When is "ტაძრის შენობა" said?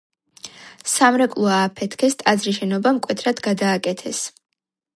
2.23-2.97